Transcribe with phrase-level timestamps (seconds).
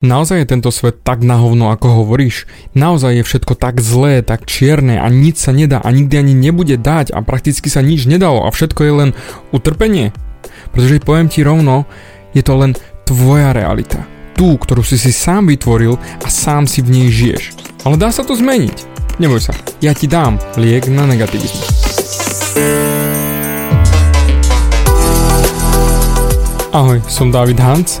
[0.00, 2.48] Naozaj je tento svet tak nahovno, ako hovoríš?
[2.72, 6.80] Naozaj je všetko tak zlé, tak čierne a nič sa nedá a nikdy ani nebude
[6.80, 9.10] dať a prakticky sa nič nedalo a všetko je len
[9.52, 10.16] utrpenie?
[10.72, 11.84] Pretože poviem ti rovno,
[12.32, 12.72] je to len
[13.04, 14.00] tvoja realita.
[14.32, 17.52] Tú, ktorú si si sám vytvoril a sám si v nej žiješ.
[17.84, 18.80] Ale dá sa to zmeniť.
[19.20, 19.52] Neboj sa,
[19.84, 21.76] ja ti dám liek na negativizmus.
[26.72, 28.00] Ahoj, som David Hans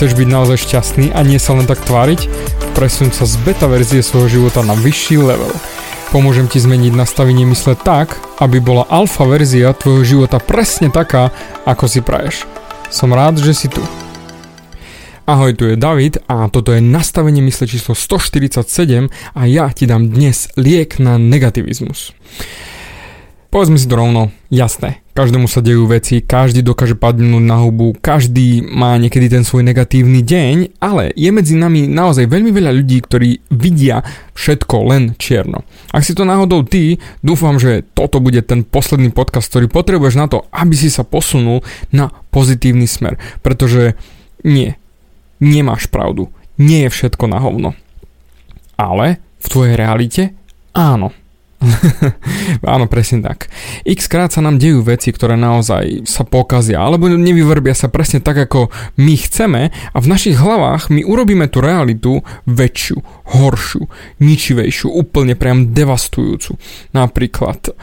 [0.00, 2.24] Chceš byť naozaj šťastný a nie sa len tak tváriť?
[2.72, 5.52] Presun sa z beta verzie svojho života na vyšší level.
[6.08, 11.28] Pomôžem ti zmeniť nastavenie mysle tak, aby bola alfa verzia tvojho života presne taká,
[11.68, 12.48] ako si praješ.
[12.88, 13.84] Som rád, že si tu.
[15.28, 20.08] Ahoj, tu je David a toto je nastavenie mysle číslo 147 a ja ti dám
[20.08, 22.16] dnes liek na negativizmus.
[23.50, 28.62] Povedzme si to rovno, jasné, každému sa dejú veci, každý dokáže padnúť na hubu, každý
[28.62, 33.42] má niekedy ten svoj negatívny deň, ale je medzi nami naozaj veľmi veľa ľudí, ktorí
[33.50, 34.06] vidia
[34.38, 35.66] všetko len čierno.
[35.90, 40.30] Ak si to náhodou ty, dúfam, že toto bude ten posledný podcast, ktorý potrebuješ na
[40.30, 43.98] to, aby si sa posunul na pozitívny smer, pretože
[44.46, 44.78] nie,
[45.42, 47.74] nemáš pravdu, nie je všetko na hovno.
[48.78, 50.22] Ale v tvojej realite
[50.70, 51.10] áno.
[52.64, 53.52] Áno, presne tak.
[53.84, 58.48] X krát sa nám dejú veci, ktoré naozaj sa pokazia, alebo nevyvrbia sa presne tak,
[58.48, 63.84] ako my chceme a v našich hlavách my urobíme tú realitu väčšiu, horšiu,
[64.24, 66.56] ničivejšiu, úplne priam devastujúcu.
[66.96, 67.76] Napríklad,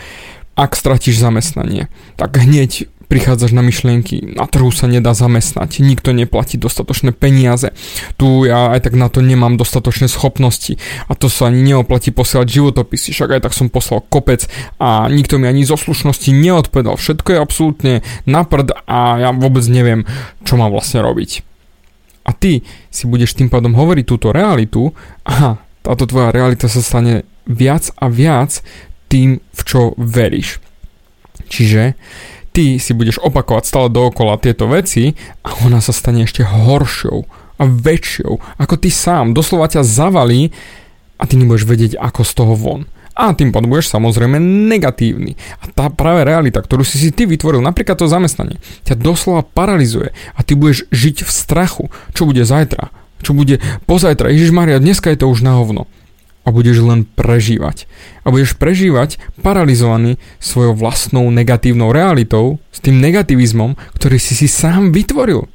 [0.57, 1.85] ak stratíš zamestnanie,
[2.17, 7.71] tak hneď prichádzaš na myšlienky, na trhu sa nedá zamestnať, nikto neplatí dostatočné peniaze,
[8.19, 10.75] tu ja aj tak na to nemám dostatočné schopnosti
[11.07, 14.45] a to sa ani neoplatí posielať životopisy, však aj tak som poslal kopec
[14.77, 17.93] a nikto mi ani zo slušnosti neodpovedal, všetko je absolútne
[18.27, 20.03] na prd a ja vôbec neviem,
[20.43, 21.47] čo mám vlastne robiť.
[22.27, 24.91] A ty si budeš tým pádom hovoriť túto realitu,
[25.23, 28.59] aha, táto tvoja realita sa stane viac a viac
[29.07, 30.59] tým, v čo veríš.
[31.47, 31.95] Čiže
[32.57, 35.13] ty si budeš opakovať stále dookola tieto veci
[35.45, 37.29] a ona sa stane ešte horšou
[37.61, 39.37] a väčšou, ako ty sám.
[39.37, 40.49] Doslova ťa zavalí
[41.21, 42.81] a ty nebudeš vedieť, ako z toho von.
[43.13, 45.37] A tým pádom budeš samozrejme negatívny.
[45.61, 48.57] A tá práve realita, ktorú si si ty vytvoril, napríklad to zamestnanie,
[48.89, 52.89] ťa doslova paralizuje a ty budeš žiť v strachu, čo bude zajtra,
[53.21, 54.33] čo bude pozajtra.
[54.33, 55.85] Ježiš Maria, dneska je to už na hovno
[56.47, 57.91] a budeš len prežívať.
[58.23, 64.95] A budeš prežívať paralizovaný svojou vlastnou negatívnou realitou, s tým negativizmom, ktorý si si sám
[64.95, 65.51] vytvoril.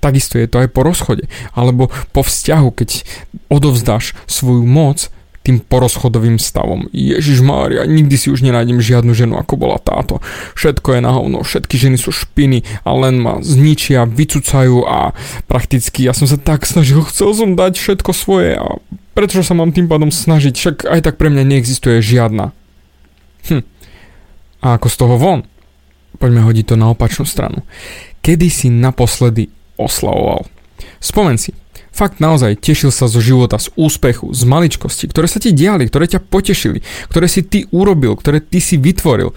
[0.00, 3.04] Takisto je to aj po rozchode, alebo po vzťahu, keď
[3.52, 6.88] odovzdáš svoju moc tým porozchodovým stavom.
[6.92, 10.20] Ježiš Mária, nikdy si už nenájdem žiadnu ženu, ako bola táto.
[10.52, 15.16] Všetko je na hovno, všetky ženy sú špiny a len ma zničia, vycucajú a
[15.48, 18.76] prakticky ja som sa tak snažil, chcel som dať všetko svoje a
[19.20, 22.56] prečo sa mám tým pádom snažiť, však aj tak pre mňa neexistuje žiadna.
[23.52, 23.64] Hm.
[24.64, 25.40] A ako z toho von?
[26.16, 27.60] Poďme hodiť to na opačnú stranu.
[28.24, 30.48] Kedy si naposledy oslavoval?
[31.00, 31.52] Spomen si,
[31.90, 36.06] Fakt naozaj tešil sa zo života, z úspechu, z maličkosti, ktoré sa ti diali, ktoré
[36.06, 39.34] ťa potešili, ktoré si ty urobil, ktoré ty si vytvoril.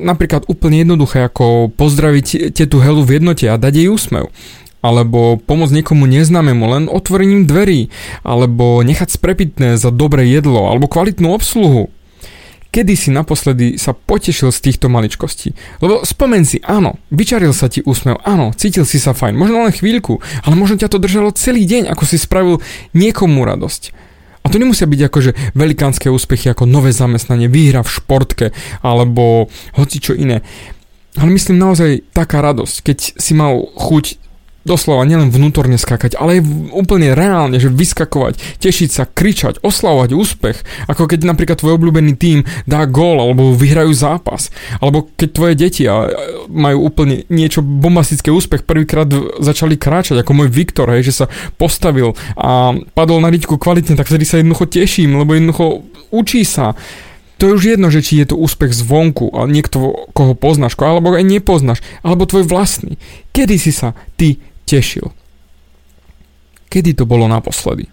[0.00, 4.32] Napríklad úplne jednoduché ako pozdraviť tetu Helu v jednote a dať jej úsmev.
[4.78, 7.90] Alebo pomôcť niekomu neznámemu len otvorením dverí.
[8.22, 11.90] Alebo nechať sprepitné za dobré jedlo alebo kvalitnú obsluhu.
[12.68, 15.56] Kedy si naposledy sa potešil z týchto maličkostí?
[15.80, 19.72] Lebo spomen si, áno, vyčaril sa ti úsmev, áno, cítil si sa fajn, možno len
[19.72, 22.60] chvíľku, ale možno ťa to držalo celý deň, ako si spravil
[22.92, 23.96] niekomu radosť.
[24.44, 28.46] A to nemusia byť akože velikánske úspechy ako nové zamestnanie, výhra v športke
[28.84, 30.44] alebo hoci čo iné.
[31.16, 34.27] Ale myslím naozaj taká radosť, keď si mal chuť
[34.68, 36.42] doslova nielen vnútorne skakať, ale aj
[36.76, 40.58] úplne reálne, že vyskakovať, tešiť sa, kričať, oslavovať úspech,
[40.92, 44.52] ako keď napríklad tvoj obľúbený tým dá gól alebo vyhrajú zápas,
[44.84, 45.88] alebo keď tvoje deti
[46.52, 49.08] majú úplne niečo bombastické úspech, prvýkrát
[49.40, 51.26] začali kráčať, ako môj Viktor, hej, že sa
[51.56, 56.76] postavil a padol na riťku kvalitne, tak vtedy sa jednoducho teším, lebo jednoducho učí sa.
[57.38, 61.14] To je už jedno, že či je to úspech zvonku, a niekto, koho poznáš, alebo
[61.14, 62.98] aj nepoznáš, alebo tvoj vlastný.
[63.30, 65.08] Kedy si sa ty tešil.
[66.68, 67.88] Kedy to bolo naposledy?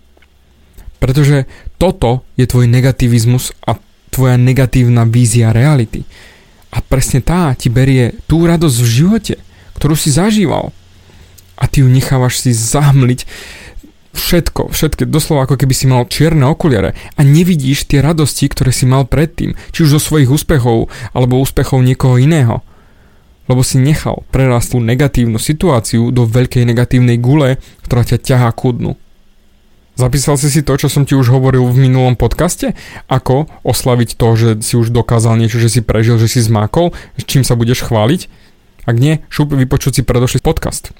[1.00, 1.48] Pretože
[1.80, 3.80] toto je tvoj negativizmus a
[4.12, 6.04] tvoja negatívna vízia reality.
[6.75, 9.36] A presne tá ti berie tú radosť v živote,
[9.80, 10.75] ktorú si zažíval.
[11.56, 13.24] A ty ju nechávaš si zahmliť
[14.16, 18.88] všetko, všetko, doslova ako keby si mal čierne okuliare a nevidíš tie radosti, ktoré si
[18.88, 22.63] mal predtým, či už zo svojich úspechov alebo úspechov niekoho iného.
[23.45, 28.74] Lebo si nechal prerast tú negatívnu situáciu do veľkej negatívnej gule, ktorá ťa ťahá ku
[28.74, 28.97] dnu.
[29.95, 32.75] Zapísal si si to, čo som ti už hovoril v minulom podcaste?
[33.07, 36.92] Ako oslaviť to, že si už dokázal niečo, že si prežil, že si zmákol,
[37.24, 38.27] čím sa budeš chváliť?
[38.83, 40.91] Ak nie, šup vypočuť si predošlý podcast.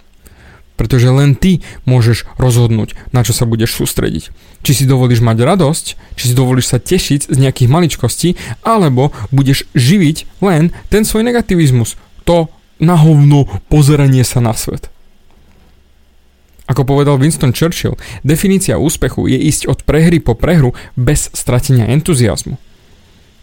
[0.80, 4.31] Pretože len ty môžeš rozhodnúť, na čo sa budeš sústrediť.
[4.63, 9.68] Či si dovolíš mať radosť, či si dovolíš sa tešiť z nejakých maličkostí, alebo budeš
[9.75, 12.00] živiť len ten svoj negativizmus.
[12.25, 12.51] To
[12.81, 14.92] na hovno pozeranie sa na svet.
[16.66, 17.94] Ako povedal Winston Churchill,
[18.25, 22.57] definícia úspechu je ísť od prehry po prehru bez stratenia entuziasmu.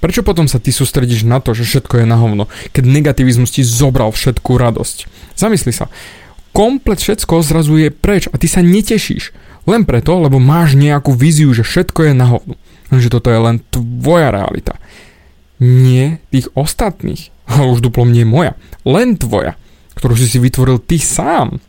[0.03, 3.63] Prečo potom sa ty sústredíš na to, že všetko je na hovno, keď negativizmus ti
[3.63, 5.07] zobral všetkú radosť?
[5.39, 5.87] Zamysli sa,
[6.51, 9.31] komplet všetko zrazu je preč a ty sa netešíš.
[9.71, 12.59] Len preto, lebo máš nejakú víziu, že všetko je na hovno.
[12.91, 14.75] Že toto je len tvoja realita.
[15.63, 17.31] Nie tých ostatných.
[17.53, 18.59] A už duplom nie moja.
[18.83, 19.55] Len tvoja.
[19.95, 21.63] Ktorú si si vytvoril ty sám.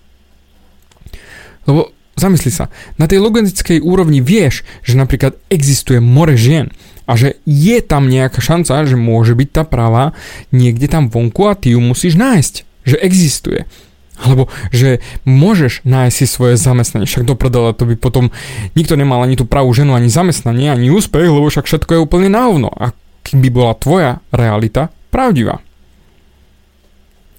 [1.70, 6.70] Lebo zamysli sa, na tej logistickej úrovni vieš, že napríklad existuje more žien
[7.04, 10.16] a že je tam nejaká šanca, že môže byť tá práva
[10.56, 12.54] niekde tam vonku a ty ju musíš nájsť.
[12.84, 13.62] Že existuje.
[14.24, 17.10] Alebo že môžeš nájsť si svoje zamestnanie.
[17.10, 18.32] Však do prdele to by potom
[18.78, 22.30] nikto nemal ani tú pravú ženu, ani zamestnanie, ani úspech, lebo však všetko je úplne
[22.32, 22.72] na hovno.
[22.72, 22.96] A
[23.40, 25.62] by bola tvoja realita pravdivá.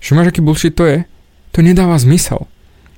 [0.05, 1.09] Čo máš, aký bullshit to je?
[1.57, 2.45] To nedáva zmysel.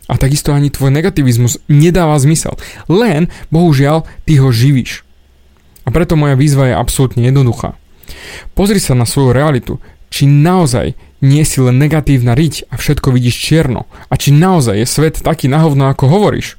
[0.06, 2.54] A takisto ani tvoj negativizmus nedáva zmysel.
[2.87, 5.06] Len, bohužiaľ, ty ho živíš.
[5.87, 7.78] A preto moja výzva je absolútne jednoduchá.
[8.58, 9.78] Pozri sa na svoju realitu,
[10.10, 13.87] či naozaj nie si len negatívna riť a všetko vidíš čierno.
[14.10, 16.58] A či naozaj je svet taký nahovno, ako hovoríš.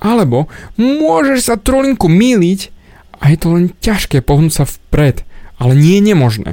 [0.00, 2.72] Alebo môžeš sa trolinku míliť
[3.20, 5.24] a je to len ťažké pohnúť sa vpred,
[5.58, 6.50] ale nie je nemožné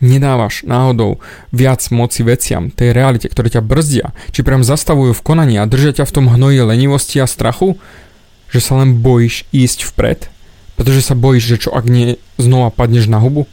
[0.00, 1.20] nedávaš náhodou
[1.52, 6.02] viac moci veciam, tej realite, ktoré ťa brzdia, či priam zastavujú v konaní a držia
[6.02, 7.76] ťa v tom hnoji lenivosti a strachu,
[8.50, 10.20] že sa len bojíš ísť vpred,
[10.74, 13.46] pretože sa bojíš, že čo ak nie znova padneš na hubu?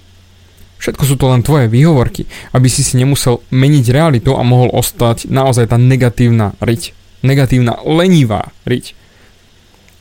[0.78, 5.26] Všetko sú to len tvoje výhovorky, aby si si nemusel meniť realitu a mohol ostať
[5.26, 6.94] naozaj tá negatívna riť.
[7.26, 8.94] Negatívna, lenivá riť.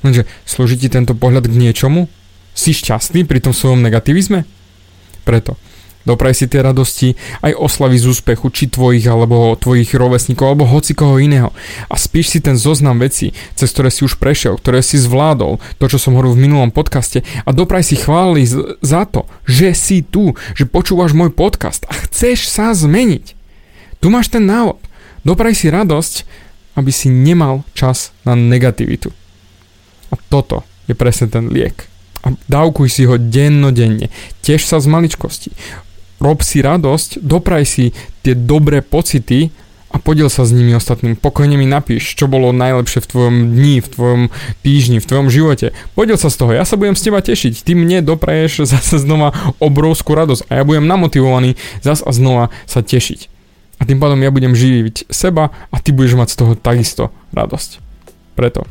[0.04, 2.12] Lenže slúži ti tento pohľad k niečomu?
[2.56, 4.48] Si šťastný pri tom svojom negativizme?
[5.28, 5.60] Preto
[6.06, 10.94] Dopraj si tie radosti, aj oslavy z úspechu, či tvojich, alebo tvojich rovesníkov, alebo hoci
[10.94, 11.50] koho iného.
[11.90, 15.84] A spíš si ten zoznam vecí, cez ktoré si už prešiel, ktoré si zvládol, to,
[15.90, 18.46] čo som hovoril v minulom podcaste, a dopraj si chváli
[18.78, 23.34] za to, že si tu, že počúvaš môj podcast a chceš sa zmeniť.
[23.98, 24.78] Tu máš ten návod.
[25.26, 26.22] Dopraj si radosť,
[26.78, 29.10] aby si nemal čas na negativitu.
[30.14, 31.95] A toto je presne ten liek
[32.26, 34.10] a dávkuj si ho dennodenne.
[34.42, 35.54] Tiež sa z maličkosti
[36.20, 37.84] rob si radosť, dopraj si
[38.24, 39.52] tie dobré pocity
[39.92, 41.16] a podiel sa s nimi ostatným.
[41.16, 44.22] Pokojne mi napíš, čo bolo najlepšie v tvojom dni, v tvojom
[44.60, 45.72] týždni, v tvojom živote.
[45.94, 47.62] Podiel sa z toho, ja sa budem s teba tešiť.
[47.62, 51.54] Ty mne dopraješ zase znova obrovskú radosť a ja budem namotivovaný
[51.84, 53.32] zase a znova sa tešiť.
[53.76, 57.84] A tým pádom ja budem živiť seba a ty budeš mať z toho takisto radosť.
[58.32, 58.64] Preto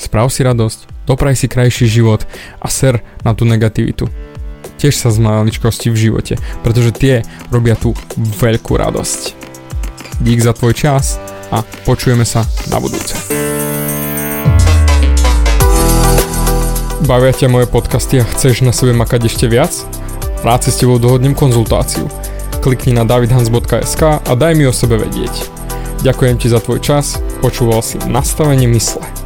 [0.00, 2.26] sprav si radosť, dopraj si krajší život
[2.60, 4.10] a ser na tú negativitu
[4.76, 7.14] tiež sa z maličkosti v živote, pretože tie
[7.48, 9.34] robia tú veľkú radosť.
[10.20, 11.20] Dík za tvoj čas
[11.52, 13.16] a počujeme sa na budúce.
[17.06, 19.70] Bavia ťa moje podcasty a chceš na sebe makať ešte viac?
[20.42, 22.08] Rád si s tebou dohodnem konzultáciu.
[22.64, 25.54] Klikni na davidhans.sk a daj mi o sebe vedieť.
[26.02, 29.25] Ďakujem ti za tvoj čas, počúval si nastavenie mysle.